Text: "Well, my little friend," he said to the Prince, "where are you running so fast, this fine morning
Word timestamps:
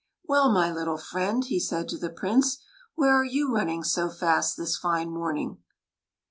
"Well, 0.27 0.51
my 0.51 0.73
little 0.73 0.97
friend," 0.97 1.45
he 1.45 1.59
said 1.59 1.87
to 1.89 1.97
the 1.99 2.09
Prince, 2.09 2.57
"where 2.95 3.13
are 3.13 3.23
you 3.23 3.53
running 3.53 3.83
so 3.83 4.09
fast, 4.09 4.57
this 4.57 4.75
fine 4.75 5.11
morning 5.11 5.59